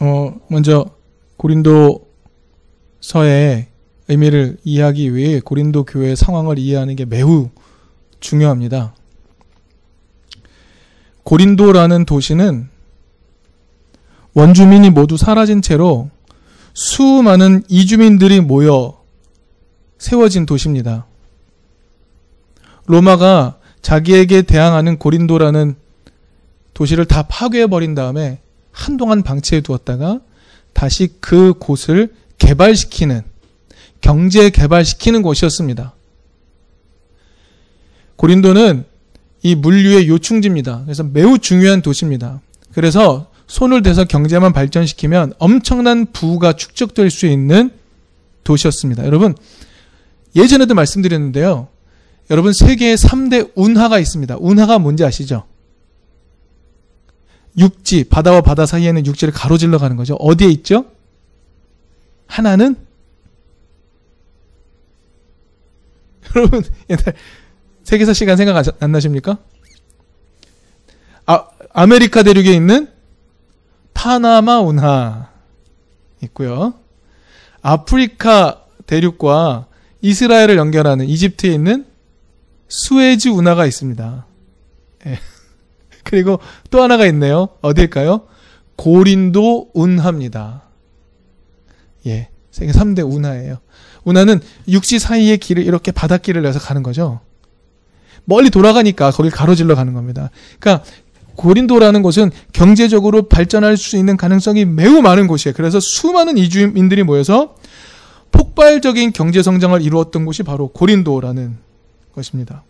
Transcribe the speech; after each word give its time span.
어, 0.00 0.40
먼저 0.48 0.86
고린도서의 1.36 2.04
의미를 4.08 4.58
이해하기 4.64 5.14
위해 5.14 5.40
고린도 5.40 5.84
교회의 5.84 6.16
상황을 6.16 6.58
이해하는 6.58 6.96
게 6.96 7.04
매우 7.04 7.50
중요합니다. 8.20 8.94
고린도라는 11.22 12.04
도시는 12.04 12.68
원주민이 14.34 14.90
모두 14.90 15.16
사라진 15.16 15.62
채로 15.62 16.10
수많은 16.74 17.62
이주민들이 17.68 18.40
모여 18.40 19.00
세워진 19.98 20.44
도시입니다. 20.44 21.06
로마가 22.86 23.58
자기에게 23.80 24.42
대항하는 24.42 24.98
고린도라는 24.98 25.76
도시를 26.74 27.04
다 27.06 27.22
파괴해버린 27.22 27.94
다음에 27.94 28.40
한동안 28.74 29.22
방치해 29.22 29.60
두었다가 29.60 30.20
다시 30.72 31.14
그 31.20 31.54
곳을 31.54 32.12
개발시키는, 32.38 33.22
경제 34.00 34.50
개발시키는 34.50 35.22
곳이었습니다. 35.22 35.94
고린도는 38.16 38.84
이 39.42 39.54
물류의 39.54 40.08
요충지입니다. 40.08 40.82
그래서 40.84 41.04
매우 41.04 41.38
중요한 41.38 41.82
도시입니다. 41.82 42.40
그래서 42.72 43.30
손을 43.46 43.82
대서 43.82 44.04
경제만 44.04 44.52
발전시키면 44.52 45.34
엄청난 45.38 46.06
부가 46.12 46.54
축적될 46.54 47.10
수 47.10 47.26
있는 47.26 47.70
도시였습니다. 48.42 49.06
여러분, 49.06 49.34
예전에도 50.34 50.74
말씀드렸는데요. 50.74 51.68
여러분, 52.30 52.52
세계에 52.52 52.96
3대 52.96 53.52
운하가 53.54 54.00
있습니다. 54.00 54.36
운하가 54.40 54.78
뭔지 54.78 55.04
아시죠? 55.04 55.44
육지, 57.56 58.04
바다와 58.04 58.40
바다 58.42 58.66
사이에는 58.66 59.06
육지를 59.06 59.32
가로질러 59.32 59.78
가는 59.78 59.96
거죠. 59.96 60.14
어디에 60.14 60.48
있죠? 60.48 60.86
하나는 62.26 62.76
여러분 66.34 66.62
옛날 66.90 67.14
세계사 67.84 68.12
시간 68.12 68.36
생각 68.36 68.64
안 68.80 68.92
나십니까? 68.92 69.38
아, 71.26 71.46
아메리카 71.72 72.22
대륙에 72.22 72.52
있는 72.52 72.88
파나마 73.92 74.60
운하 74.60 75.30
있고요. 76.22 76.74
아프리카 77.62 78.64
대륙과 78.86 79.66
이스라엘을 80.02 80.56
연결하는 80.56 81.06
이집트에 81.06 81.52
있는 81.52 81.86
수에즈 82.68 83.28
운하가 83.28 83.64
있습니다. 83.66 84.26
예. 85.06 85.20
그리고 86.04 86.38
또 86.70 86.82
하나가 86.82 87.06
있네요. 87.06 87.48
어딜까요? 87.60 88.26
고린도 88.76 89.70
운하입니다. 89.74 90.62
예. 92.06 92.28
세계 92.50 92.72
3대 92.72 93.10
운하예요. 93.10 93.58
운하는 94.04 94.40
육지 94.68 94.98
사이의 94.98 95.38
길을 95.38 95.64
이렇게 95.64 95.90
바닷길을 95.90 96.42
내서 96.42 96.58
가는 96.58 96.82
거죠. 96.82 97.20
멀리 98.24 98.50
돌아가니까 98.50 99.10
거길 99.10 99.32
가로질러 99.32 99.74
가는 99.74 99.92
겁니다. 99.92 100.30
그러니까 100.60 100.84
고린도라는 101.36 102.02
곳은 102.02 102.30
경제적으로 102.52 103.28
발전할 103.28 103.76
수 103.76 103.96
있는 103.96 104.16
가능성이 104.16 104.64
매우 104.64 105.02
많은 105.02 105.26
곳이에요. 105.26 105.54
그래서 105.56 105.80
수많은 105.80 106.38
이주민들이 106.38 107.02
모여서 107.02 107.56
폭발적인 108.30 109.12
경제 109.12 109.42
성장을 109.42 109.80
이루었던 109.82 110.24
곳이 110.24 110.42
바로 110.42 110.68
고린도라는 110.68 111.56
것입니다. 112.14 112.62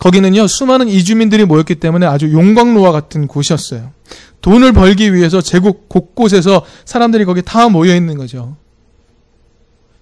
거기는요, 0.00 0.46
수많은 0.46 0.88
이주민들이 0.88 1.44
모였기 1.44 1.76
때문에 1.76 2.06
아주 2.06 2.32
용광로와 2.32 2.90
같은 2.90 3.28
곳이었어요. 3.28 3.92
돈을 4.40 4.72
벌기 4.72 5.14
위해서 5.14 5.42
제국 5.42 5.88
곳곳에서 5.88 6.64
사람들이 6.86 7.26
거기 7.26 7.42
다 7.42 7.68
모여 7.68 7.94
있는 7.94 8.16
거죠. 8.16 8.56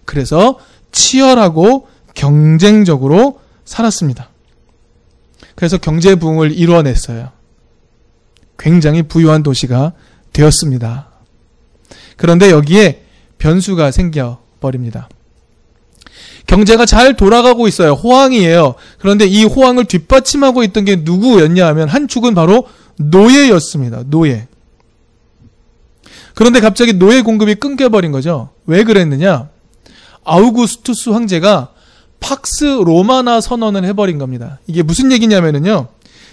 그래서 0.05 0.59
치열하고 0.93 1.89
경쟁적으로 2.15 3.41
살았습니다. 3.65 4.31
그래서 5.57 5.77
경제 5.77 6.15
부흥을 6.15 6.53
이루어냈어요. 6.53 7.33
굉장히 8.57 9.03
부유한 9.03 9.43
도시가 9.43 9.93
되었습니다. 10.33 11.09
그런데 12.17 12.51
여기에 12.51 13.05
변수가 13.39 13.91
생겨 13.91 14.41
버립니다. 14.61 15.09
경제가 16.49 16.87
잘 16.87 17.15
돌아가고 17.15 17.69
있어요. 17.69 17.93
호황이에요. 17.93 18.75
그런데 18.99 19.27
이 19.27 19.45
호황을 19.45 19.85
뒷받침하고 19.85 20.65
있던 20.65 20.85
게 20.85 20.97
누구였냐 20.97 21.65
하면 21.69 21.89
한 21.89 22.09
축은 22.09 22.35
바로 22.35 22.67
노예였습니다. 22.97 24.05
노예. 24.07 24.49
그런데 26.35 26.61
갑자기 26.61 26.95
노예 26.95 27.21
공급이 27.21 27.55
끊겨버린 27.55 28.13
거죠. 28.13 28.49
왜 28.67 28.83
그랬느냐? 28.83 29.51
아우구스투스 30.25 31.11
황제가 31.11 31.69
팍스 32.21 32.65
로마나 32.85 33.41
선언을 33.41 33.85
해버린 33.85 34.19
겁니다. 34.19 34.59
이게 34.67 34.83
무슨 34.83 35.13
얘기냐면요. 35.13 35.89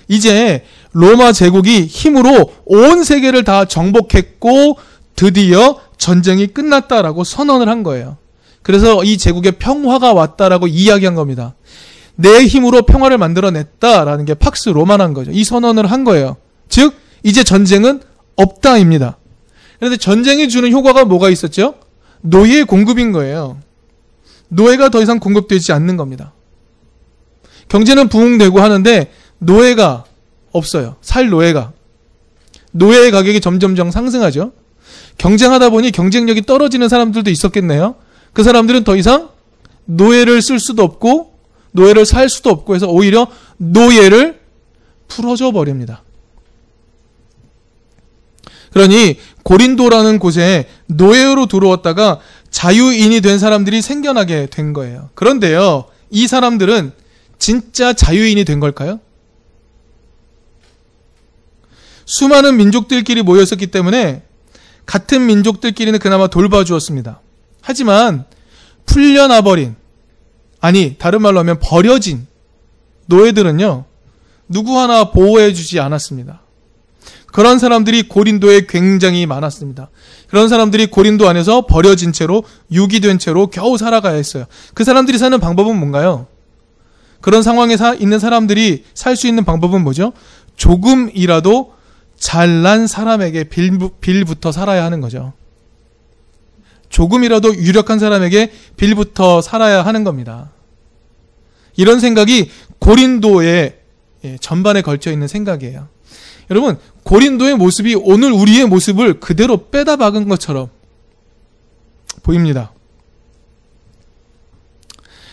이제 0.08 0.64
로마 0.94 1.34
제국이 1.34 1.86
힘으로 1.86 2.54
온 2.66 3.04
세계를 3.04 3.44
다 3.44 3.66
정복했고 3.66 4.78
드디어 5.16 5.80
전쟁이 5.98 6.48
끝났다라고 6.48 7.24
선언을 7.26 7.68
한 7.68 7.84
거예요. 7.84 8.18
그래서 8.66 9.04
이 9.04 9.20
제국에 9.20 9.52
평화가 9.52 10.14
왔다라고 10.14 10.66
이야기한 10.66 11.14
겁니다. 11.14 11.54
내 12.16 12.48
힘으로 12.48 12.82
평화를 12.82 13.20
만들어냈다라는 13.20 14.26
게 14.26 14.34
팍스 14.34 14.70
로만한 14.70 15.14
거죠. 15.14 15.30
이 15.30 15.44
선언을 15.44 15.86
한 15.86 16.04
거예요. 16.04 16.38
즉 16.68 16.96
이제 17.22 17.44
전쟁은 17.44 18.02
없다입니다. 18.36 19.20
그런데 19.78 19.98
전쟁이 19.98 20.50
주는 20.50 20.72
효과가 20.72 21.06
뭐가 21.06 21.30
있었죠? 21.30 21.76
노예 22.22 22.64
공급인 22.64 23.12
거예요. 23.12 23.60
노예가 24.48 24.90
더 24.90 25.00
이상 25.00 25.20
공급되지 25.20 25.72
않는 25.72 25.96
겁니다. 25.96 26.34
경제는 27.70 28.10
부흥되고 28.10 28.60
하는데 28.60 29.12
노예가 29.38 30.06
없어요. 30.54 30.96
살 31.02 31.30
노예가. 31.30 31.72
노예의 32.72 33.12
가격이 33.12 33.42
점점점 33.42 33.92
상승하죠. 33.92 34.54
경쟁하다 35.20 35.70
보니 35.70 35.92
경쟁력이 35.92 36.48
떨어지는 36.48 36.90
사람들도 36.90 37.30
있었겠네요. 37.30 37.98
그 38.36 38.44
사람들은 38.44 38.84
더 38.84 38.98
이상 38.98 39.30
노예를 39.86 40.42
쓸 40.42 40.60
수도 40.60 40.84
없고 40.84 41.40
노예를 41.72 42.06
살 42.06 42.28
수도 42.28 42.50
없고 42.50 42.76
해서 42.76 42.86
오히려 42.88 43.28
노예를 43.58 44.42
풀어줘 45.08 45.52
버립니다. 45.52 46.04
그러니 48.74 49.18
고린도라는 49.44 50.20
곳에 50.20 50.68
노예로 50.88 51.46
들어왔다가 51.46 52.20
자유인이 52.52 53.22
된 53.22 53.40
사람들이 53.40 53.82
생겨나게 53.82 54.48
된 54.48 54.74
거예요. 54.74 55.12
그런데요, 55.16 55.86
이 56.10 56.28
사람들은 56.28 56.92
진짜 57.40 57.94
자유인이 57.94 58.44
된 58.44 58.60
걸까요? 58.60 59.00
수많은 62.04 62.58
민족들끼리 62.58 63.22
모였었기 63.22 63.68
때문에 63.68 64.24
같은 64.86 65.26
민족들끼리는 65.26 65.98
그나마 66.00 66.28
돌봐주었습니다. 66.28 67.22
하지만 67.66 68.26
풀려나버린 68.86 69.76
아니 70.62 70.96
다른 71.00 71.24
말로 71.24 71.40
하면 71.40 71.60
버려진 71.60 72.28
노예들은요 73.08 73.86
누구 74.48 74.80
하나 74.80 75.10
보호해주지 75.10 75.80
않았습니다. 75.80 76.42
그런 77.34 77.58
사람들이 77.58 78.04
고린도에 78.04 78.68
굉장히 78.70 79.26
많았습니다. 79.26 79.90
그런 80.30 80.48
사람들이 80.48 80.86
고린도 80.86 81.28
안에서 81.28 81.66
버려진 81.66 82.14
채로 82.14 82.44
유기된 82.72 83.18
채로 83.18 83.48
겨우 83.48 83.78
살아가야 83.78 84.14
했어요. 84.14 84.46
그 84.76 84.84
사람들이 84.84 85.18
사는 85.18 85.38
방법은 85.40 85.76
뭔가요? 85.78 86.28
그런 87.20 87.42
상황에 87.42 87.76
사, 87.78 87.96
있는 87.96 88.20
사람들이 88.20 88.86
살 88.94 89.16
수 89.16 89.28
있는 89.28 89.44
방법은 89.44 89.84
뭐죠? 89.84 90.14
조금이라도 90.56 91.74
잘난 92.18 92.86
사람에게 92.86 93.46
빌, 93.46 93.80
빌부터 94.00 94.52
살아야 94.52 94.84
하는 94.86 95.02
거죠. 95.02 95.34
조금이라도 96.96 97.58
유력한 97.58 98.00
사람에게 98.00 98.54
빌부터 98.78 99.42
살아야 99.42 99.82
하는 99.82 100.06
겁니다. 100.06 100.52
이런 101.76 102.00
생각이 102.00 102.50
고린도의 102.80 103.80
예, 104.24 104.38
전반에 104.40 104.82
걸쳐 104.82 105.12
있는 105.12 105.28
생각이에요. 105.28 105.90
여러분, 106.50 106.80
고린도의 107.04 107.58
모습이 107.58 107.96
오늘 107.96 108.32
우리의 108.32 108.68
모습을 108.68 109.20
그대로 109.20 109.68
빼다 109.68 109.98
박은 109.98 110.30
것처럼 110.30 110.70
보입니다. 112.24 112.72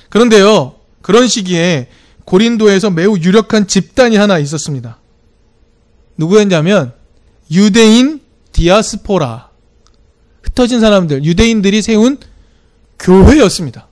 그런데요, 0.08 0.74
그런 1.00 1.28
시기에 1.28 1.86
고린도에서 2.24 2.90
매우 2.90 3.16
유력한 3.18 3.68
집단이 3.68 4.16
하나 4.16 4.40
있었습니다. 4.40 4.98
누구였냐면 6.16 6.92
유대인 7.52 8.20
디아스포라 8.50 9.51
흩어진 10.52 10.80
사람들, 10.80 11.24
유대인들이 11.24 11.82
세운 11.82 12.18
교회였습니다. 12.98 13.88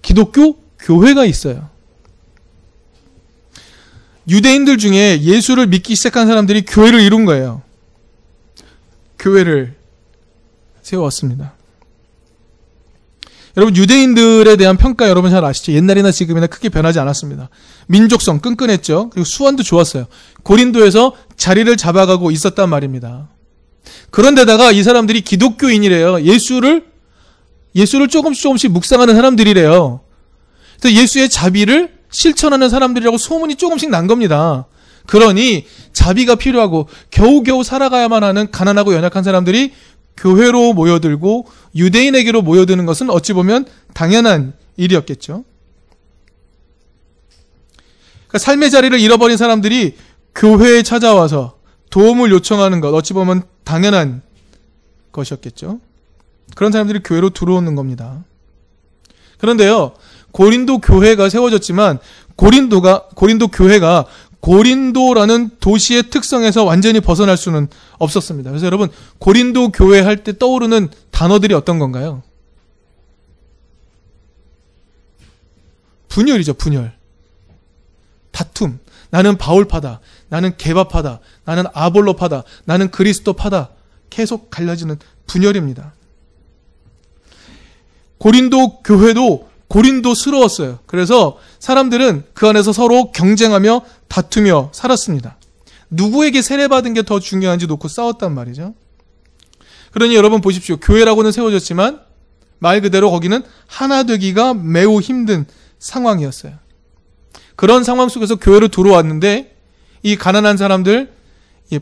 기독교 0.00 0.54
교회가 0.78 1.24
있어요. 1.24 1.68
유대인들 4.28 4.78
중에 4.78 5.20
예수를 5.22 5.66
믿기 5.66 5.94
시작한 5.94 6.26
사람들이 6.26 6.64
교회를 6.64 7.00
이룬 7.00 7.24
거예요. 7.24 7.62
교회를 9.18 9.74
세웠습니다. 10.82 11.54
여러분 13.56 13.74
유대인들에 13.74 14.56
대한 14.56 14.76
평가 14.76 15.08
여러분 15.08 15.30
잘 15.30 15.44
아시죠? 15.44 15.72
옛날이나 15.72 16.12
지금이나 16.12 16.46
크게 16.46 16.68
변하지 16.68 16.98
않았습니다. 17.00 17.48
민족성 17.86 18.40
끈끈했죠. 18.40 19.10
그리고 19.10 19.24
수완도 19.24 19.62
좋았어요. 19.62 20.06
고린도에서 20.42 21.14
자리를 21.36 21.74
잡아가고 21.76 22.30
있었단 22.30 22.68
말입니다. 22.68 23.28
그런데다가 24.10 24.72
이 24.72 24.82
사람들이 24.82 25.20
기독교인이래요. 25.20 26.22
예수를 26.22 26.86
예수를 27.74 28.08
조금씩 28.08 28.42
조금씩 28.42 28.72
묵상하는 28.72 29.14
사람들이래요. 29.14 30.00
그래서 30.80 31.00
예수의 31.00 31.28
자비를 31.28 31.94
실천하는 32.10 32.70
사람들이라고 32.70 33.18
소문이 33.18 33.56
조금씩 33.56 33.90
난 33.90 34.06
겁니다. 34.06 34.66
그러니 35.06 35.66
자비가 35.92 36.34
필요하고 36.34 36.88
겨우겨우 37.10 37.62
살아가야만 37.62 38.24
하는 38.24 38.50
가난하고 38.50 38.94
연약한 38.94 39.22
사람들이 39.22 39.72
교회로 40.16 40.72
모여들고 40.72 41.46
유대인에게로 41.74 42.42
모여드는 42.42 42.86
것은 42.86 43.10
어찌 43.10 43.32
보면 43.32 43.66
당연한 43.92 44.54
일이었겠죠. 44.76 45.44
그러니까 48.26 48.38
삶의 48.38 48.70
자리를 48.70 48.98
잃어버린 48.98 49.36
사람들이 49.36 49.94
교회에 50.34 50.82
찾아와서 50.82 51.55
도움을 51.90 52.30
요청하는 52.30 52.80
것 52.80 52.92
어찌 52.94 53.12
보면 53.12 53.42
당연한 53.64 54.22
것이었겠죠. 55.12 55.80
그런 56.54 56.72
사람들이 56.72 57.00
교회로 57.02 57.30
들어오는 57.30 57.74
겁니다. 57.74 58.24
그런데요, 59.38 59.92
고린도 60.32 60.78
교회가 60.78 61.28
세워졌지만 61.28 61.98
고린도가 62.36 63.08
고린도 63.14 63.48
교회가 63.48 64.06
고린도라는 64.40 65.50
도시의 65.60 66.04
특성에서 66.10 66.64
완전히 66.64 67.00
벗어날 67.00 67.36
수는 67.36 67.68
없었습니다. 67.98 68.50
그래서 68.50 68.66
여러분 68.66 68.90
고린도 69.18 69.72
교회 69.72 70.00
할 70.00 70.22
때 70.22 70.36
떠오르는 70.38 70.88
단어들이 71.10 71.54
어떤 71.54 71.78
건가요? 71.78 72.22
분열이죠, 76.08 76.54
분열. 76.54 76.92
다툼. 78.30 78.78
나는 79.10 79.38
바울파다. 79.38 80.00
나는 80.28 80.56
개바파다. 80.56 81.20
나는 81.44 81.64
아볼로파다. 81.72 82.42
나는 82.64 82.90
그리스도파다. 82.90 83.70
계속 84.10 84.50
갈라지는 84.50 84.98
분열입니다. 85.26 85.94
고린도 88.18 88.78
교회도 88.82 89.48
고린도스러웠어요. 89.68 90.78
그래서 90.86 91.38
사람들은 91.58 92.24
그 92.34 92.46
안에서 92.48 92.72
서로 92.72 93.10
경쟁하며 93.12 93.82
다투며 94.08 94.70
살았습니다. 94.72 95.36
누구에게 95.90 96.42
세례받은 96.42 96.94
게 96.94 97.02
더 97.02 97.20
중요한지 97.20 97.66
놓고 97.66 97.88
싸웠단 97.88 98.34
말이죠. 98.34 98.74
그러니 99.92 100.14
여러분 100.14 100.40
보십시오. 100.40 100.76
교회라고는 100.76 101.32
세워졌지만 101.32 102.00
말 102.58 102.80
그대로 102.80 103.10
거기는 103.10 103.42
하나 103.66 104.02
되기가 104.02 104.54
매우 104.54 105.00
힘든 105.00 105.46
상황이었어요. 105.78 106.54
그런 107.56 107.84
상황 107.84 108.08
속에서 108.08 108.36
교회로 108.36 108.68
들어왔는데 108.68 109.56
이 110.02 110.16
가난한 110.16 110.56
사람들, 110.56 111.12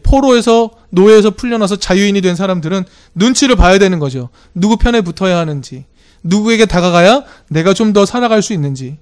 포로에서 0.02 0.70
노예에서 0.90 1.30
풀려나서 1.30 1.76
자유인이 1.76 2.20
된 2.22 2.36
사람들은 2.36 2.84
눈치를 3.14 3.56
봐야 3.56 3.78
되는 3.78 3.98
거죠. 3.98 4.30
누구 4.54 4.76
편에 4.76 5.02
붙어야 5.02 5.36
하는지, 5.36 5.84
누구에게 6.22 6.64
다가가야 6.64 7.24
내가 7.50 7.74
좀 7.74 7.92
더 7.92 8.06
살아갈 8.06 8.40
수 8.40 8.52
있는지. 8.54 8.98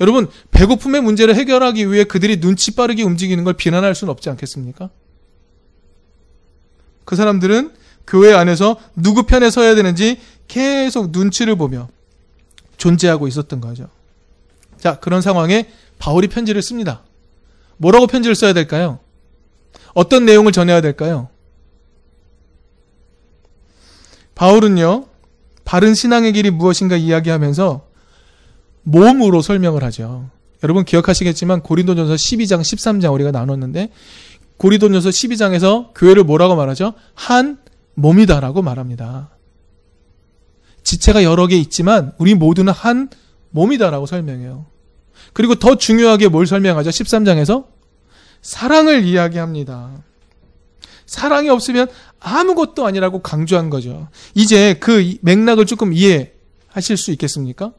여러분, 0.00 0.28
배고픔의 0.50 1.02
문제를 1.02 1.36
해결하기 1.36 1.92
위해 1.92 2.04
그들이 2.04 2.40
눈치 2.40 2.74
빠르게 2.74 3.02
움직이는 3.02 3.44
걸 3.44 3.54
비난할 3.54 3.94
수는 3.94 4.10
없지 4.10 4.30
않겠습니까? 4.30 4.90
그 7.04 7.16
사람들은 7.16 7.72
교회 8.06 8.32
안에서 8.32 8.76
누구 8.96 9.24
편에 9.24 9.50
서야 9.50 9.74
되는지 9.74 10.18
계속 10.48 11.10
눈치를 11.10 11.56
보며 11.56 11.88
존재하고 12.76 13.28
있었던 13.28 13.60
거죠. 13.60 13.88
자, 14.78 14.98
그런 14.98 15.22
상황에 15.22 15.68
바울이 15.98 16.28
편지를 16.28 16.62
씁니다. 16.62 17.02
뭐라고 17.76 18.06
편지를 18.06 18.34
써야 18.34 18.52
될까요? 18.52 18.98
어떤 19.94 20.24
내용을 20.24 20.52
전해야 20.52 20.80
될까요? 20.80 21.28
바울은요, 24.34 25.06
바른 25.64 25.94
신앙의 25.94 26.32
길이 26.32 26.50
무엇인가 26.50 26.96
이야기하면서 26.96 27.86
몸으로 28.82 29.40
설명을 29.40 29.82
하죠. 29.84 30.28
여러분 30.62 30.84
기억하시겠지만 30.84 31.60
고린도전서 31.62 32.14
12장, 32.14 32.60
13장 32.60 33.12
우리가 33.14 33.30
나눴는데 33.30 33.90
고린도전서 34.56 35.10
12장에서 35.10 35.90
교회를 35.94 36.24
뭐라고 36.24 36.56
말하죠? 36.56 36.94
한 37.14 37.58
몸이다라고 37.94 38.62
말합니다. 38.62 39.30
지체가 40.82 41.22
여러 41.24 41.46
개 41.46 41.56
있지만 41.56 42.12
우리 42.18 42.34
모두는 42.34 42.72
한 42.72 43.08
몸이다라고 43.50 44.06
설명해요. 44.06 44.66
그리고 45.34 45.56
더 45.56 45.76
중요하게 45.76 46.28
뭘 46.28 46.46
설명하죠? 46.46 46.88
13장에서 46.88 47.66
사랑을 48.40 49.04
이야기합니다. 49.04 49.90
사랑이 51.06 51.50
없으면 51.50 51.88
아무것도 52.20 52.86
아니라고 52.86 53.20
강조한 53.20 53.68
거죠. 53.68 54.08
이제 54.34 54.74
그 54.80 55.16
맥락을 55.20 55.66
조금 55.66 55.92
이해하실 55.92 56.96
수 56.96 57.10
있겠습니까? 57.12 57.72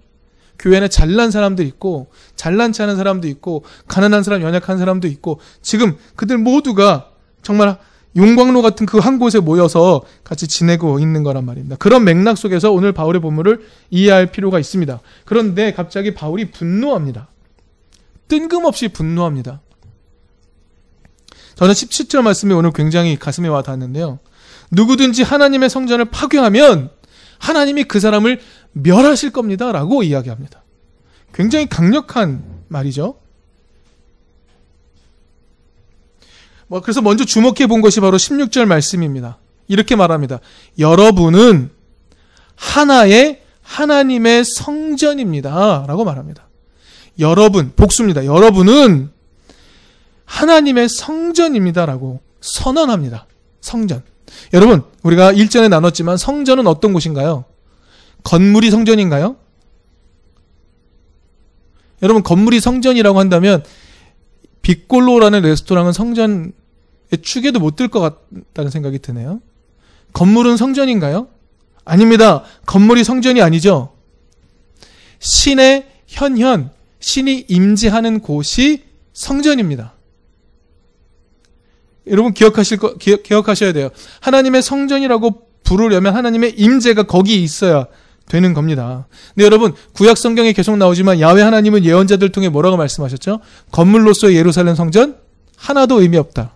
교회는 0.59 0.89
잘난 0.89 1.31
사람도 1.31 1.63
있고 1.63 2.07
잘난치 2.35 2.81
않은 2.83 2.95
사람도 2.95 3.27
있고 3.27 3.63
가난한 3.87 4.23
사람, 4.23 4.41
연약한 4.41 4.77
사람도 4.77 5.07
있고 5.07 5.39
지금 5.61 5.97
그들 6.15 6.37
모두가 6.37 7.09
정말 7.41 7.77
용광로 8.15 8.61
같은 8.61 8.85
그 8.85 8.99
한 8.99 9.19
곳에 9.19 9.39
모여서 9.39 10.01
같이 10.23 10.47
지내고 10.47 10.99
있는 10.99 11.23
거란 11.23 11.45
말입니다. 11.45 11.75
그런 11.77 12.05
맥락 12.05 12.37
속에서 12.37 12.71
오늘 12.71 12.93
바울의 12.93 13.21
본문을 13.21 13.65
이해할 13.89 14.31
필요가 14.31 14.59
있습니다. 14.59 14.99
그런데 15.25 15.73
갑자기 15.73 16.13
바울이 16.13 16.51
분노합니다. 16.51 17.27
뜬금없이 18.27 18.89
분노합니다. 18.89 19.61
저는 21.55 21.73
17절 21.73 22.21
말씀이 22.21 22.53
오늘 22.53 22.71
굉장히 22.71 23.17
가슴에 23.17 23.47
와 23.47 23.61
닿는데요. 23.61 24.19
누구든지 24.71 25.23
하나님의 25.23 25.69
성전을 25.69 26.05
파괴하면 26.05 26.89
하나님이 27.39 27.85
그 27.85 27.99
사람을 27.99 28.39
멸하실 28.73 29.31
겁니다. 29.31 29.71
라고 29.71 30.03
이야기합니다. 30.03 30.63
굉장히 31.33 31.67
강력한 31.67 32.43
말이죠. 32.67 33.19
뭐 36.67 36.81
그래서 36.81 37.01
먼저 37.01 37.25
주목해 37.25 37.67
본 37.67 37.81
것이 37.81 37.99
바로 37.99 38.17
16절 38.17 38.65
말씀입니다. 38.65 39.37
이렇게 39.67 39.95
말합니다. 39.95 40.39
여러분은 40.79 41.69
하나의 42.55 43.43
하나님의 43.61 44.45
성전입니다. 44.45 45.85
라고 45.87 46.03
말합니다. 46.03 46.44
여러분, 47.19 47.71
복수입니다. 47.75 48.25
여러분은 48.25 49.09
하나님의 50.25 50.89
성전입니다. 50.89 51.85
라고 51.85 52.19
선언합니다. 52.41 53.27
성전. 53.61 54.03
여러분, 54.53 54.83
우리가 55.03 55.31
일전에 55.31 55.67
나눴지만 55.69 56.17
성전은 56.17 56.67
어떤 56.67 56.93
곳인가요? 56.93 57.45
건물이 58.23 58.71
성전인가요? 58.71 59.37
여러분, 62.01 62.23
건물이 62.23 62.59
성전이라고 62.59 63.19
한다면 63.19 63.63
빅골로라는 64.61 65.41
레스토랑은 65.41 65.93
성전의 65.93 66.51
축에도 67.21 67.59
못 67.59 67.75
들 67.75 67.87
것 67.87 67.99
같다는 67.99 68.71
생각이 68.71 68.99
드네요. 68.99 69.41
건물은 70.13 70.57
성전인가요? 70.57 71.27
아닙니다. 71.85 72.43
건물이 72.65 73.03
성전이 73.03 73.41
아니죠. 73.41 73.93
신의 75.19 75.87
현현, 76.07 76.71
신이 77.05 77.45
임재하는 77.49 78.19
곳이 78.19 78.81
성전입니다. 79.13 79.93
여러분 82.07 82.33
기억하실 82.33 82.77
거 82.79 82.95
기억, 82.95 83.21
기억 83.21 83.47
하셔야 83.47 83.73
돼요. 83.73 83.89
하나님의 84.21 84.63
성전이라고 84.63 85.43
부르려면 85.63 86.15
하나님의 86.15 86.55
임재가 86.57 87.03
거기 87.03 87.43
있어야 87.43 87.85
되는 88.27 88.55
겁니다. 88.55 89.07
근데 89.35 89.45
여러분 89.45 89.75
구약 89.93 90.17
성경에 90.17 90.51
계속 90.51 90.77
나오지만 90.77 91.19
야외 91.19 91.43
하나님은 91.43 91.85
예언자들 91.85 92.31
통해 92.31 92.49
뭐라고 92.49 92.75
말씀하셨죠? 92.75 93.39
건물로서의 93.71 94.35
예루살렘 94.35 94.73
성전 94.73 95.15
하나도 95.57 96.01
의미 96.01 96.17
없다. 96.17 96.55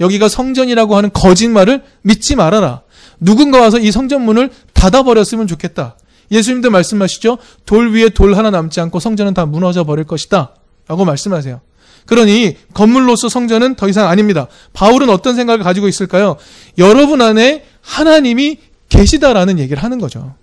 여기가 0.00 0.28
성전이라고 0.28 0.96
하는 0.96 1.10
거짓말을 1.14 1.82
믿지 2.02 2.36
말아라. 2.36 2.82
누군가 3.20 3.62
와서 3.62 3.78
이 3.78 3.90
성전문을 3.90 4.50
닫아버렸으면 4.74 5.46
좋겠다. 5.46 5.96
예수님도 6.30 6.70
말씀하시죠. 6.70 7.38
돌 7.66 7.92
위에 7.92 8.10
돌 8.10 8.34
하나 8.34 8.50
남지 8.50 8.80
않고 8.80 9.00
성전은 9.00 9.34
다 9.34 9.46
무너져 9.46 9.84
버릴 9.84 10.04
것이다. 10.04 10.54
라고 10.86 11.04
말씀하세요. 11.04 11.60
그러니 12.06 12.56
건물로서 12.72 13.28
성전은 13.28 13.74
더 13.76 13.88
이상 13.88 14.08
아닙니다. 14.08 14.48
바울은 14.72 15.10
어떤 15.10 15.36
생각을 15.36 15.62
가지고 15.62 15.88
있을까요? 15.88 16.36
여러분 16.78 17.20
안에 17.20 17.66
하나님이 17.82 18.58
계시다라는 18.88 19.58
얘기를 19.58 19.82
하는 19.82 19.98
거죠. 19.98 20.34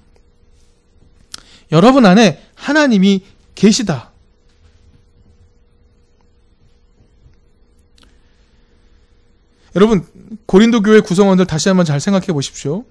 여러분 1.71 2.05
안에 2.05 2.43
하나님이 2.53 3.23
계시다. 3.55 4.11
여러분 9.75 10.05
고린도 10.45 10.81
교회 10.81 10.99
구성원들 10.99 11.47
다시 11.47 11.67
한번 11.67 11.85
잘 11.85 11.99
생각해 11.99 12.27
보십시오. 12.27 12.85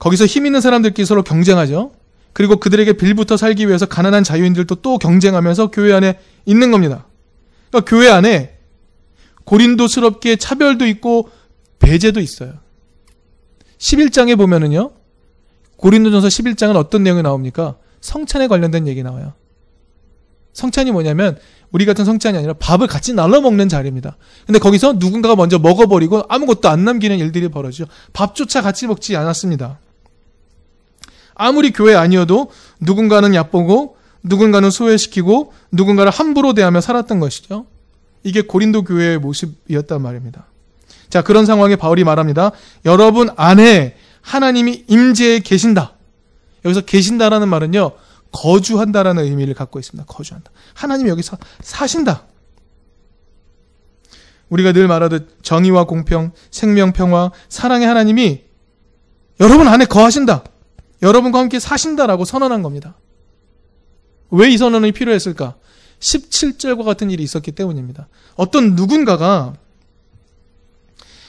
거기서 0.00 0.26
힘 0.26 0.46
있는 0.46 0.60
사람들끼리 0.60 1.06
서로 1.06 1.22
경쟁하죠. 1.22 1.92
그리고 2.32 2.56
그들에게 2.56 2.94
빌부터 2.94 3.36
살기 3.36 3.68
위해서 3.68 3.86
가난한 3.86 4.24
자유인들도 4.24 4.76
또 4.76 4.98
경쟁하면서 4.98 5.70
교회 5.70 5.92
안에 5.92 6.18
있는 6.46 6.70
겁니다. 6.70 7.06
그러니까 7.70 7.88
교회 7.88 8.08
안에 8.08 8.56
고린도스럽게 9.44 10.36
차별도 10.36 10.86
있고 10.86 11.30
배제도 11.78 12.20
있어요. 12.20 12.54
11장에 13.78 14.36
보면은요. 14.36 14.92
고린도전서 15.76 16.28
11장은 16.28 16.76
어떤 16.76 17.02
내용이 17.02 17.22
나옵니까? 17.22 17.76
성찬에 18.00 18.48
관련된 18.48 18.86
얘기 18.86 19.02
나와요. 19.02 19.34
성찬이 20.52 20.92
뭐냐면 20.92 21.38
우리 21.72 21.84
같은 21.84 22.04
성찬이 22.04 22.36
아니라 22.36 22.54
밥을 22.54 22.86
같이 22.86 23.12
나눠 23.12 23.40
먹는 23.40 23.68
자리입니다. 23.68 24.16
근데 24.46 24.58
거기서 24.58 24.94
누군가가 24.94 25.36
먼저 25.36 25.58
먹어버리고 25.58 26.24
아무것도 26.28 26.68
안 26.68 26.84
남기는 26.84 27.18
일들이 27.18 27.48
벌어지죠. 27.48 27.86
밥조차 28.12 28.62
같이 28.62 28.86
먹지 28.86 29.16
않았습니다. 29.16 29.78
아무리 31.40 31.72
교회 31.72 31.94
아니어도 31.94 32.50
누군가는 32.80 33.34
얕보고 33.34 33.96
누군가는 34.22 34.70
소외시키고 34.70 35.54
누군가를 35.72 36.12
함부로 36.12 36.52
대하며 36.52 36.82
살았던 36.82 37.18
것이죠. 37.18 37.64
이게 38.22 38.42
고린도 38.42 38.84
교회의 38.84 39.18
모습이었단 39.18 40.02
말입니다. 40.02 40.44
자, 41.08 41.22
그런 41.22 41.46
상황에 41.46 41.76
바울이 41.76 42.04
말합니다. 42.04 42.52
여러분 42.84 43.30
안에 43.36 43.96
하나님이 44.20 44.84
임재에 44.86 45.38
계신다. 45.38 45.94
여기서 46.66 46.82
계신다라는 46.82 47.48
말은요. 47.48 47.92
거주한다라는 48.32 49.24
의미를 49.24 49.54
갖고 49.54 49.78
있습니다. 49.78 50.04
거주한다. 50.06 50.50
하나님이 50.74 51.08
여기서 51.08 51.38
사신다. 51.62 52.24
우리가 54.50 54.72
늘 54.72 54.88
말하듯 54.88 55.42
정의와 55.42 55.84
공평, 55.84 56.32
생명, 56.50 56.92
평화, 56.92 57.30
사랑의 57.48 57.86
하나님이 57.88 58.42
여러분 59.40 59.68
안에 59.68 59.86
거하신다. 59.86 60.44
여러분과 61.02 61.38
함께 61.38 61.58
사신다라고 61.58 62.24
선언한 62.24 62.62
겁니다. 62.62 62.96
왜 64.30 64.50
이 64.50 64.58
선언이 64.58 64.92
필요했을까? 64.92 65.56
17절과 65.98 66.84
같은 66.84 67.10
일이 67.10 67.22
있었기 67.22 67.52
때문입니다. 67.52 68.08
어떤 68.36 68.74
누군가가 68.74 69.54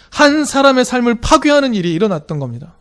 한 0.09 0.45
사람의 0.45 0.85
삶을 0.85 1.21
파괴하는 1.21 1.73
일이 1.73 1.93
일어났던 1.93 2.39
겁니다. 2.39 2.75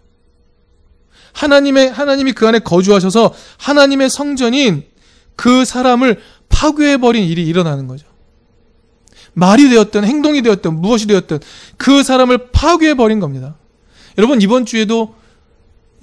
하나님의 1.32 1.90
하나님이 1.90 2.32
그 2.32 2.46
안에 2.46 2.58
거주하셔서 2.58 3.32
하나님의 3.58 4.10
성전인 4.10 4.84
그 5.36 5.64
사람을 5.64 6.20
파괴해 6.48 6.98
버린 6.98 7.24
일이 7.24 7.46
일어나는 7.46 7.86
거죠. 7.86 8.06
말이 9.32 9.68
되었든 9.68 10.04
행동이 10.04 10.42
되었든 10.42 10.80
무엇이 10.80 11.06
되었든 11.06 11.38
그 11.76 12.02
사람을 12.02 12.50
파괴해 12.50 12.94
버린 12.94 13.20
겁니다. 13.20 13.56
여러분 14.18 14.42
이번 14.42 14.66
주에도 14.66 15.14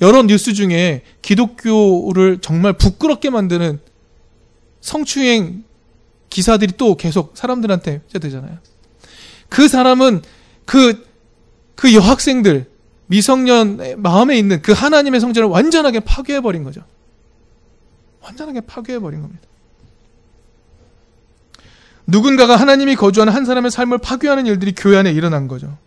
여러 0.02 0.22
뉴스 0.24 0.54
중에 0.54 1.02
기독교를 1.22 2.40
정말 2.42 2.74
부끄럽게 2.74 3.30
만드는 3.30 3.80
성추행 4.82 5.64
기사들이 6.30 6.74
또 6.78 6.96
계속 6.96 7.36
사람들한테 7.36 8.02
되잖아요. 8.20 8.58
그 9.50 9.68
사람은 9.68 10.22
그, 10.66 11.06
그 11.76 11.94
여학생들, 11.94 12.70
미성년 13.08 14.02
마음에 14.02 14.38
있는 14.38 14.62
그 14.62 14.74
하나님의 14.74 15.20
성전을 15.20 15.50
완전하게 15.50 16.02
파괴해버린 16.02 16.64
거죠. 16.64 16.82
완전하게 18.22 18.62
파괴해버린 18.62 19.22
겁니다. 19.22 19.44
누군가가 22.06 22.56
하나님이 22.56 22.96
거주하는 22.96 23.34
한 23.34 23.46
사람의 23.46 23.72
삶을 23.72 23.98
파괴하는 23.98 24.46
일들이 24.46 24.74
교회 24.76 24.98
안에 24.98 25.12
일어난 25.12 25.48
거죠. 25.48 25.78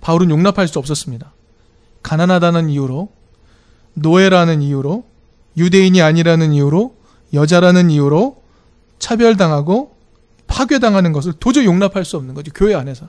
바울은 0.00 0.30
용납할 0.30 0.68
수 0.68 0.78
없었습니다. 0.78 1.32
가난하다는 2.02 2.70
이유로, 2.70 3.08
노예라는 3.94 4.62
이유로, 4.62 5.04
유대인이 5.56 6.00
아니라는 6.00 6.52
이유로, 6.52 6.96
여자라는 7.32 7.90
이유로 7.90 8.42
차별당하고 8.98 9.96
파괴당하는 10.46 11.12
것을 11.12 11.34
도저히 11.34 11.66
용납할 11.66 12.04
수 12.04 12.16
없는 12.16 12.34
거죠. 12.34 12.50
교회 12.54 12.74
안에서. 12.74 13.08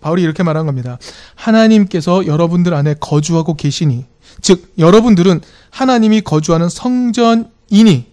바울이 0.00 0.22
이렇게 0.22 0.42
말한 0.42 0.66
겁니다. 0.66 0.98
하나님께서 1.36 2.26
여러분들 2.26 2.74
안에 2.74 2.94
거주하고 2.98 3.54
계시니, 3.54 4.04
즉, 4.40 4.72
여러분들은 4.78 5.40
하나님이 5.70 6.22
거주하는 6.22 6.68
성전이니, 6.68 8.10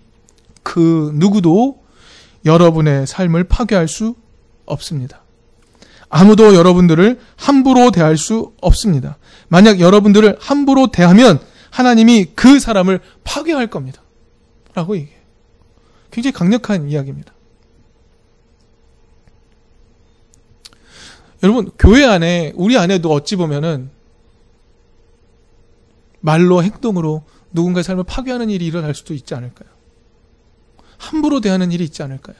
그 0.61 1.11
누구도 1.15 1.81
여러분의 2.45 3.07
삶을 3.07 3.45
파괴할 3.45 3.87
수 3.87 4.15
없습니다. 4.65 5.23
아무도 6.09 6.55
여러분들을 6.55 7.19
함부로 7.37 7.91
대할 7.91 8.17
수 8.17 8.53
없습니다. 8.61 9.17
만약 9.47 9.79
여러분들을 9.79 10.37
함부로 10.39 10.87
대하면 10.87 11.39
하나님이 11.69 12.31
그 12.35 12.59
사람을 12.59 12.99
파괴할 13.23 13.67
겁니다. 13.67 14.01
라고 14.73 14.97
얘기해요. 14.97 15.19
굉장히 16.11 16.33
강력한 16.33 16.89
이야기입니다. 16.89 17.33
여러분, 21.43 21.71
교회 21.77 22.05
안에, 22.05 22.53
우리 22.55 22.77
안에도 22.77 23.11
어찌 23.11 23.35
보면은 23.35 23.91
말로 26.19 26.61
행동으로 26.63 27.23
누군가의 27.51 27.83
삶을 27.83 28.03
파괴하는 28.03 28.49
일이 28.49 28.65
일어날 28.65 28.93
수도 28.93 29.13
있지 29.13 29.35
않을까요? 29.35 29.69
함부로 30.97 31.39
대하는 31.39 31.71
일이 31.71 31.83
있지 31.85 32.03
않을까요? 32.03 32.35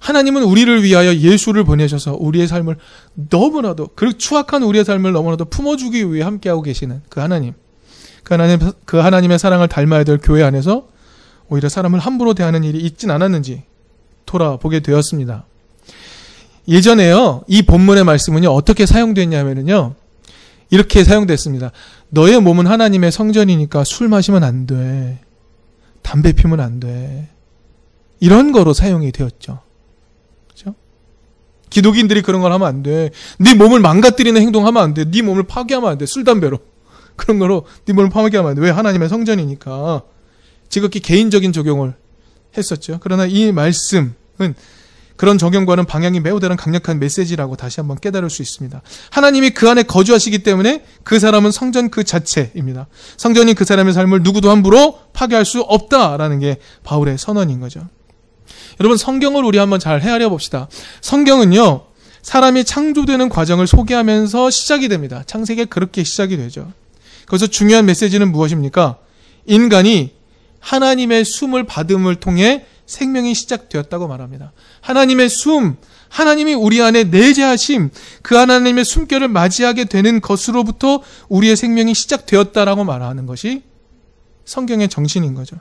하나님은 0.00 0.42
우리를 0.42 0.82
위하여 0.82 1.14
예수를 1.14 1.62
보내셔서 1.62 2.16
우리의 2.18 2.48
삶을 2.48 2.76
너무나도 3.14 3.90
그 3.94 4.16
추악한 4.16 4.62
우리의 4.62 4.84
삶을 4.84 5.12
너무나도 5.12 5.44
품어주기 5.44 6.12
위해 6.12 6.24
함께하고 6.24 6.62
계시는 6.62 7.02
그 7.10 7.20
하나님, 7.20 7.52
그 8.24 8.34
하나님 8.34 8.58
그 8.86 8.96
하나님의 8.96 9.38
사랑을 9.38 9.68
닮아야 9.68 10.04
될 10.04 10.18
교회 10.20 10.42
안에서 10.42 10.88
오히려 11.48 11.68
사람을 11.68 11.98
함부로 11.98 12.32
대하는 12.32 12.64
일이 12.64 12.78
있진 12.78 13.10
않았는지 13.10 13.62
돌아보게 14.24 14.80
되었습니다. 14.80 15.44
예전에요 16.66 17.42
이 17.46 17.62
본문의 17.62 18.04
말씀은요 18.04 18.48
어떻게 18.50 18.86
사용됐냐면요 18.86 19.94
이렇게 20.70 21.04
사용됐습니다. 21.04 21.72
너의 22.08 22.40
몸은 22.40 22.66
하나님의 22.66 23.12
성전이니까 23.12 23.84
술 23.84 24.08
마시면 24.08 24.44
안 24.44 24.66
돼. 24.66 25.20
담배 26.00 26.32
피면 26.32 26.60
안 26.60 26.80
돼. 26.80 27.28
이런 28.20 28.52
거로 28.52 28.72
사용이 28.72 29.12
되었죠. 29.12 29.60
기독인들이 31.70 32.22
그런 32.22 32.40
걸 32.40 32.52
하면 32.52 32.66
안 32.68 32.82
돼. 32.82 33.10
네 33.38 33.54
몸을 33.54 33.80
망가뜨리는 33.80 34.40
행동하면 34.40 34.82
안 34.82 34.94
돼. 34.94 35.10
네 35.10 35.22
몸을 35.22 35.44
파괴하면 35.44 35.90
안 35.90 35.98
돼. 35.98 36.06
술 36.06 36.24
담배로. 36.24 36.58
그런 37.16 37.38
거로 37.38 37.66
네 37.86 37.92
몸을 37.92 38.10
파괴하면 38.10 38.50
안 38.50 38.56
돼. 38.56 38.62
왜 38.62 38.70
하나님의 38.70 39.08
성전이니까. 39.08 40.02
지극히 40.68 41.00
개인적인 41.00 41.52
적용을 41.52 41.94
했었죠. 42.56 42.98
그러나 43.00 43.26
이 43.26 43.52
말씀은 43.52 44.14
그런 45.20 45.36
적용과는 45.36 45.84
방향이 45.84 46.18
매우 46.20 46.40
다른 46.40 46.56
강력한 46.56 46.98
메시지라고 46.98 47.54
다시 47.54 47.78
한번 47.78 47.98
깨달을 47.98 48.30
수 48.30 48.40
있습니다. 48.40 48.80
하나님이 49.10 49.50
그 49.50 49.68
안에 49.68 49.82
거주하시기 49.82 50.38
때문에 50.38 50.82
그 51.02 51.18
사람은 51.18 51.50
성전 51.50 51.90
그 51.90 52.04
자체입니다. 52.04 52.86
성전이 53.18 53.52
그 53.52 53.66
사람의 53.66 53.92
삶을 53.92 54.22
누구도 54.22 54.50
함부로 54.50 54.98
파괴할 55.12 55.44
수 55.44 55.60
없다라는 55.60 56.38
게 56.38 56.56
바울의 56.84 57.18
선언인 57.18 57.60
거죠. 57.60 57.86
여러분 58.80 58.96
성경을 58.96 59.44
우리 59.44 59.58
한번 59.58 59.78
잘 59.78 60.00
헤아려 60.00 60.28
봅시다. 60.28 60.68
성경은요. 61.00 61.86
사람이 62.22 62.64
창조되는 62.64 63.28
과정을 63.28 63.66
소개하면서 63.66 64.50
시작이 64.50 64.88
됩니다. 64.88 65.22
창세기에 65.26 65.66
그렇게 65.66 66.04
시작이 66.04 66.36
되죠. 66.36 66.72
그래서 67.26 67.46
중요한 67.46 67.86
메시지는 67.86 68.30
무엇입니까? 68.32 68.98
인간이 69.46 70.12
하나님의 70.58 71.24
숨을 71.24 71.64
받음을 71.64 72.16
통해 72.16 72.66
생명이 72.86 73.34
시작되었다고 73.34 74.08
말합니다. 74.08 74.52
하나님의 74.80 75.28
숨, 75.28 75.76
하나님이 76.08 76.54
우리 76.54 76.82
안에 76.82 77.04
내재하심, 77.04 77.90
그 78.22 78.34
하나님의 78.34 78.84
숨결을 78.84 79.28
맞이하게 79.28 79.84
되는 79.84 80.20
것으로부터 80.20 81.00
우리의 81.28 81.56
생명이 81.56 81.94
시작되었다라고 81.94 82.84
말하는 82.84 83.26
것이 83.26 83.62
성경의 84.44 84.88
정신인 84.88 85.34
거죠. 85.34 85.56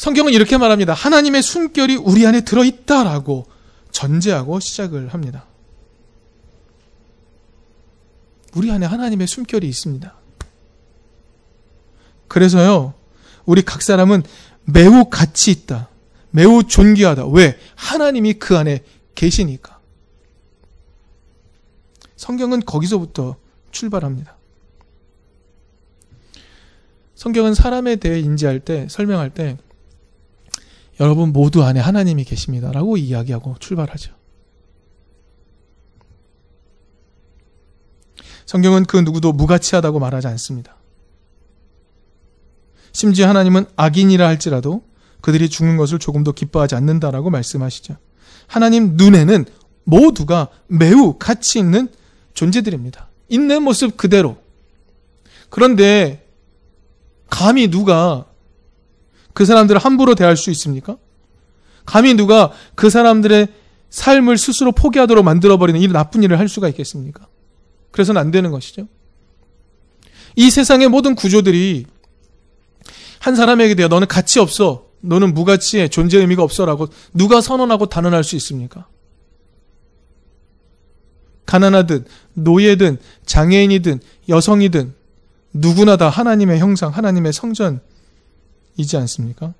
성경은 0.00 0.32
이렇게 0.32 0.56
말합니다. 0.56 0.94
하나님의 0.94 1.42
숨결이 1.42 1.96
우리 1.96 2.26
안에 2.26 2.40
들어있다라고 2.40 3.46
전제하고 3.90 4.58
시작을 4.58 5.08
합니다. 5.08 5.44
우리 8.54 8.70
안에 8.70 8.86
하나님의 8.86 9.26
숨결이 9.26 9.68
있습니다. 9.68 10.14
그래서요, 12.28 12.94
우리 13.44 13.60
각 13.60 13.82
사람은 13.82 14.22
매우 14.64 15.10
가치 15.10 15.50
있다. 15.50 15.90
매우 16.30 16.62
존귀하다. 16.62 17.26
왜? 17.26 17.58
하나님이 17.74 18.38
그 18.38 18.56
안에 18.56 18.82
계시니까. 19.14 19.80
성경은 22.16 22.60
거기서부터 22.60 23.36
출발합니다. 23.70 24.38
성경은 27.16 27.52
사람에 27.52 27.96
대해 27.96 28.18
인지할 28.20 28.60
때, 28.60 28.86
설명할 28.88 29.28
때, 29.28 29.58
여러분 31.00 31.32
모두 31.32 31.64
안에 31.64 31.80
하나님이 31.80 32.24
계십니다. 32.24 32.70
라고 32.72 32.98
이야기하고 32.98 33.56
출발하죠. 33.58 34.12
성경은 38.44 38.84
그 38.84 38.98
누구도 38.98 39.32
무가치하다고 39.32 39.98
말하지 39.98 40.26
않습니다. 40.26 40.76
심지어 42.92 43.28
하나님은 43.28 43.66
악인이라 43.76 44.26
할지라도 44.26 44.82
그들이 45.22 45.48
죽는 45.48 45.76
것을 45.76 45.98
조금도 45.98 46.32
기뻐하지 46.32 46.74
않는다라고 46.74 47.30
말씀하시죠. 47.30 47.96
하나님 48.46 48.96
눈에는 48.96 49.46
모두가 49.84 50.48
매우 50.66 51.16
가치 51.18 51.58
있는 51.58 51.88
존재들입니다. 52.34 53.08
있는 53.28 53.62
모습 53.62 53.96
그대로. 53.96 54.36
그런데 55.48 56.26
감히 57.28 57.68
누가 57.68 58.26
그 59.40 59.46
사람들을 59.46 59.80
함부로 59.80 60.14
대할 60.14 60.36
수 60.36 60.50
있습니까? 60.50 60.98
감히 61.86 62.12
누가 62.12 62.52
그 62.74 62.90
사람들의 62.90 63.48
삶을 63.88 64.36
스스로 64.36 64.70
포기하도록 64.70 65.24
만들어버리는 65.24 65.80
이 65.80 65.88
나쁜 65.88 66.22
일을 66.22 66.38
할 66.38 66.46
수가 66.46 66.68
있겠습니까? 66.68 67.26
그래서는 67.90 68.20
안 68.20 68.30
되는 68.30 68.50
것이죠. 68.50 68.86
이 70.36 70.50
세상의 70.50 70.88
모든 70.88 71.14
구조들이 71.14 71.86
한 73.18 73.34
사람에게 73.34 73.76
대해 73.76 73.88
너는 73.88 74.08
가치 74.08 74.40
없어. 74.40 74.88
너는 75.00 75.32
무가치해. 75.32 75.88
존재 75.88 76.18
의미가 76.18 76.42
없어라고 76.42 76.88
누가 77.14 77.40
선언하고 77.40 77.86
단언할 77.86 78.22
수 78.22 78.36
있습니까? 78.36 78.88
가난하든 81.46 82.04
노예든 82.34 82.98
장애인이든 83.24 84.00
여성이든 84.28 84.92
누구나 85.54 85.96
다 85.96 86.10
하나님의 86.10 86.58
형상, 86.58 86.90
하나님의 86.90 87.32
성전 87.32 87.80
이지 88.80 88.96
않습니까? 88.96 89.54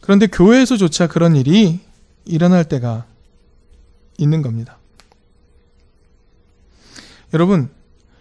그런데 0.00 0.26
교회에서조차 0.26 1.08
그런 1.08 1.36
일이 1.36 1.80
일어날 2.24 2.64
때가 2.64 3.04
있는 4.16 4.42
겁니다. 4.42 4.78
여러분, 7.34 7.68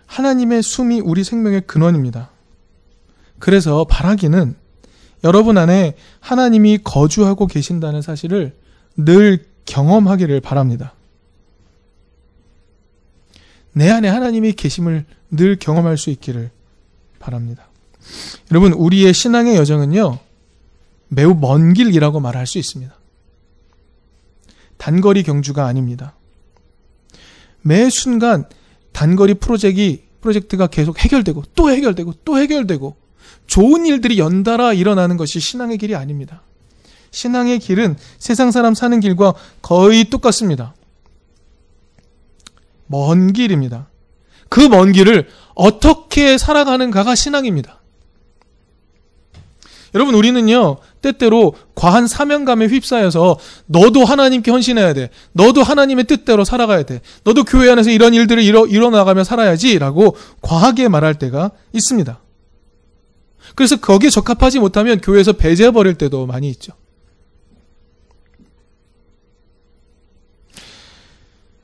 하나님의 0.06 0.64
숨이 0.64 1.00
우리 1.00 1.24
생명의 1.24 1.62
근원입니다. 1.62 2.30
그래서 3.40 3.86
바라기는 3.86 4.56
여러분 5.24 5.58
안에 5.58 5.96
하나님이 6.20 6.80
거주하고 6.84 7.48
계신다는 7.48 8.02
사실을 8.02 8.56
늘 8.96 9.46
경험하기를 9.66 10.42
바랍니다. 10.42 10.94
내 13.74 13.90
안에 13.90 14.08
하나님이 14.08 14.54
계심을 14.54 15.06
늘 15.30 15.58
경험할 15.58 15.98
수 15.98 16.10
있기를 16.10 16.52
바랍니다. 17.28 17.68
여러분, 18.52 18.72
우리의 18.72 19.14
신앙의 19.14 19.58
여정은요, 19.58 20.18
매우 21.10 21.34
먼 21.36 21.74
길이라고 21.74 22.22
말할 22.22 22.48
수 22.48 22.58
있습니다. 22.58 22.94
단거리 24.78 25.24
경주가 25.24 25.66
아닙니다. 25.66 26.16
매 27.62 27.90
순간 27.90 28.48
단거리 28.94 29.34
프로젝트, 29.34 30.00
프로젝트가 30.22 30.68
계속 30.68 31.00
해결되고, 31.00 31.44
또 31.54 31.70
해결되고, 31.70 32.14
또 32.24 32.38
해결되고, 32.38 32.96
좋은 33.46 33.86
일들이 33.86 34.20
연달아 34.20 34.72
일어나는 34.72 35.18
것이 35.18 35.42
신앙의 35.42 35.78
길이 35.78 35.96
아닙니다. 35.96 36.44
신앙의 37.12 37.60
길은 37.60 37.98
세상 38.20 38.52
사람 38.52 38.74
사는 38.74 38.98
길과 39.02 39.34
거의 39.62 40.06
똑같습니다. 40.06 40.76
먼 42.86 43.34
길입니다. 43.34 43.90
그 44.50 44.68
먼 44.70 44.92
길을 44.92 45.28
어떻게 45.56 46.38
살아가는가가 46.38 47.16
신앙입니다. 47.16 47.82
여러분, 49.96 50.14
우리는요, 50.16 50.78
때때로 51.02 51.56
과한 51.74 52.08
사명감에 52.08 52.68
휩싸여서 52.68 53.40
너도 53.66 54.06
하나님께 54.06 54.52
헌신해야 54.52 54.94
돼. 54.94 55.10
너도 55.32 55.64
하나님의 55.64 56.06
뜻대로 56.06 56.44
살아가야 56.44 56.84
돼. 56.84 57.02
너도 57.24 57.44
교회 57.44 57.72
안에서 57.72 57.90
이런 57.90 58.14
일들을 58.14 58.44
이뤄, 58.44 58.68
이뤄나가며 58.68 59.24
살아야지. 59.24 59.80
라고 59.80 60.16
과하게 60.42 60.90
말할 60.90 61.16
때가 61.16 61.52
있습니다. 61.74 62.20
그래서 63.56 63.78
거기에 63.78 64.10
적합하지 64.10 64.60
못하면 64.60 65.00
교회에서 65.00 65.34
배제해버릴 65.34 65.96
때도 65.96 66.26
많이 66.28 66.50
있죠. 66.50 66.74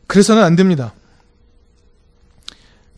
그래서는 0.08 0.44
안 0.44 0.56
됩니다. 0.56 0.94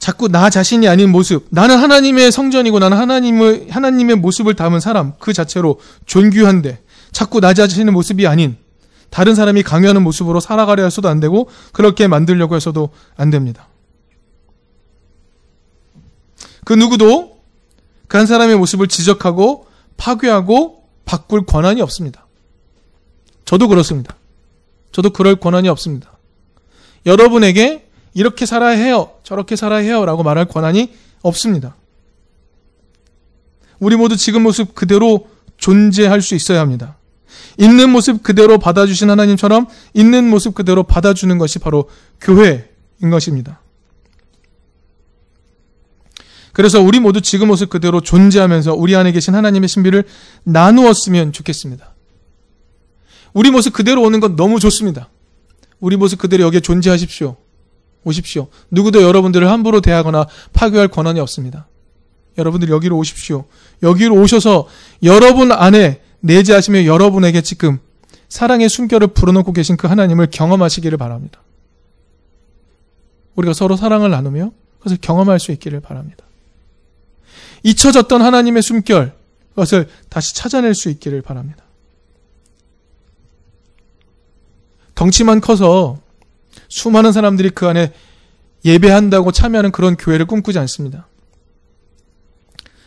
자꾸 0.05 0.27
나 0.27 0.51
자신이 0.51 0.87
아닌 0.87 1.11
모습, 1.11 1.47
나는 1.49 1.79
하나님의 1.79 2.31
성전이고 2.31 2.77
나는 2.77 2.95
하나님의, 2.95 3.69
하나님의 3.71 4.17
모습을 4.17 4.53
담은 4.53 4.79
사람, 4.79 5.13
그 5.17 5.33
자체로 5.33 5.79
존귀한데, 6.05 6.83
자꾸 7.11 7.41
나 7.41 7.55
자신의 7.55 7.91
모습이 7.91 8.27
아닌, 8.27 8.55
다른 9.09 9.33
사람이 9.33 9.63
강요하는 9.63 10.03
모습으로 10.03 10.39
살아가려 10.39 10.83
해서도 10.83 11.09
안 11.09 11.19
되고, 11.19 11.49
그렇게 11.71 12.07
만들려고 12.07 12.55
해서도 12.55 12.89
안 13.17 13.31
됩니다. 13.31 13.67
그 16.65 16.73
누구도 16.73 17.39
그 18.07 18.19
한 18.19 18.27
사람의 18.27 18.57
모습을 18.57 18.87
지적하고, 18.87 19.65
파괴하고, 19.97 20.83
바꿀 21.05 21.47
권한이 21.47 21.81
없습니다. 21.81 22.27
저도 23.43 23.67
그렇습니다. 23.67 24.15
저도 24.91 25.09
그럴 25.09 25.35
권한이 25.37 25.67
없습니다. 25.67 26.15
여러분에게 27.07 27.87
이렇게 28.13 28.45
살아야 28.45 28.77
해요. 28.77 29.14
저렇게 29.25 29.55
살아야 29.55 29.79
해요. 29.79 30.05
라고 30.05 30.23
말할 30.23 30.45
권한이 30.45 30.93
없습니다. 31.23 31.75
우리 33.79 33.97
모두 33.97 34.15
지금 34.15 34.43
모습 34.43 34.73
그대로 34.75 35.27
존재할 35.57 36.21
수 36.21 36.35
있어야 36.35 36.61
합니다. 36.61 36.97
있는 37.57 37.89
모습 37.89 38.23
그대로 38.23 38.57
받아주신 38.59 39.09
하나님처럼 39.09 39.67
있는 39.93 40.29
모습 40.29 40.53
그대로 40.53 40.83
받아주는 40.83 41.37
것이 41.37 41.59
바로 41.59 41.89
교회인 42.21 43.09
것입니다. 43.09 43.61
그래서 46.53 46.79
우리 46.79 46.99
모두 46.99 47.19
지금 47.19 47.47
모습 47.47 47.69
그대로 47.69 47.99
존재하면서 47.99 48.75
우리 48.75 48.95
안에 48.95 49.11
계신 49.11 49.35
하나님의 49.35 49.67
신비를 49.67 50.05
나누었으면 50.43 51.33
좋겠습니다. 51.33 51.93
우리 53.33 53.51
모습 53.51 53.73
그대로 53.73 54.01
오는 54.03 54.19
건 54.21 54.35
너무 54.37 54.59
좋습니다. 54.59 55.09
우리 55.79 55.97
모습 55.97 56.19
그대로 56.19 56.45
여기에 56.45 56.61
존재하십시오. 56.61 57.35
오십시오. 58.05 58.47
누구도 58.71 59.01
여러분들을 59.01 59.49
함부로 59.49 59.81
대하거나 59.81 60.27
파괴할 60.53 60.87
권한이 60.87 61.19
없습니다. 61.19 61.67
여러분들 62.37 62.69
여기로 62.69 62.97
오십시오. 62.97 63.45
여기로 63.83 64.15
오셔서 64.15 64.67
여러분 65.03 65.51
안에 65.51 66.01
내재하시며 66.21 66.85
여러분에게 66.85 67.41
지금 67.41 67.79
사랑의 68.29 68.69
숨결을 68.69 69.07
불어넣고 69.07 69.53
계신 69.53 69.75
그 69.77 69.87
하나님을 69.87 70.27
경험하시기를 70.31 70.97
바랍니다. 70.97 71.41
우리가 73.35 73.53
서로 73.53 73.75
사랑을 73.75 74.09
나누며 74.11 74.51
그것을 74.79 74.97
경험할 75.01 75.39
수 75.39 75.51
있기를 75.51 75.81
바랍니다. 75.81 76.25
잊혀졌던 77.63 78.21
하나님의 78.21 78.61
숨결, 78.61 79.13
그것을 79.49 79.89
다시 80.09 80.35
찾아낼 80.35 80.75
수 80.75 80.89
있기를 80.89 81.21
바랍니다. 81.21 81.63
덩치만 84.93 85.41
커서 85.41 85.99
수많은 86.75 87.13
사람들이 87.13 87.51
그 87.51 87.67
안에 87.67 87.93
예배한다고 88.65 89.31
참여하는 89.31 89.71
그런 89.71 89.95
교회를 89.95 90.25
꿈꾸지 90.25 90.59
않습니다. 90.59 91.07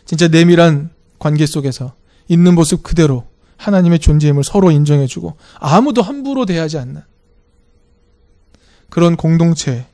진짜 0.05 0.29
내밀한 0.29 0.91
관계 1.19 1.47
속에서 1.47 1.95
있는 2.29 2.55
모습 2.55 2.83
그대로 2.83 3.27
하나님의 3.57 3.99
존재임을 3.99 4.45
서로 4.45 4.71
인정해주고 4.71 5.39
아무도 5.55 6.03
함부로 6.03 6.45
대하지 6.45 6.77
않는 6.77 7.01
그런 8.91 9.17
공동체, 9.17 9.87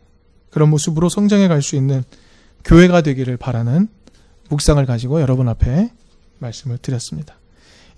그런 0.51 0.71
모습으로 0.71 1.09
성장해 1.09 1.47
갈 1.47 1.63
수 1.63 1.77
있는 1.77 2.03
교회가 2.65 3.03
되기를 3.03 3.37
바라는 3.37 3.87
묵상을 4.49 4.85
가지고 4.87 5.21
여러분 5.21 5.49
앞에 5.49 5.93
말씀을 6.41 6.79
드렸습니다. 6.79 7.39